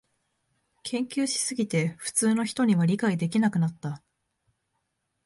[0.81, 4.01] 研究しすぎて普通の人には理解できなくなった